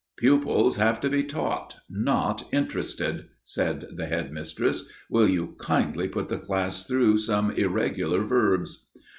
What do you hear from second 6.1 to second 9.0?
the class through some irregular verbs."